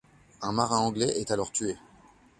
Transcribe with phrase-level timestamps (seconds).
[0.41, 1.77] Un marin anglais est alors tué.